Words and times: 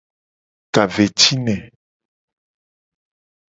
Ka 0.73 0.83
ve 0.93 1.05
ci 1.19 1.33
ne. 1.45 1.55